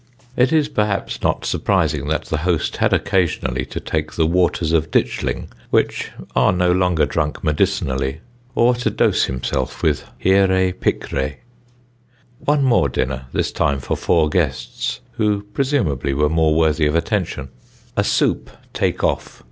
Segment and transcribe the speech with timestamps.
[0.35, 4.89] It is perhaps not surprising that the host had occasionally to take the waters of
[4.89, 8.21] Ditchling, which are no longer drunk medicinally,
[8.55, 11.35] or to dose himself with hieræ picræ.
[12.39, 17.49] One more dinner, this time for four guests, who presumably were more worthy of attention:
[17.95, 19.39] A soup take off.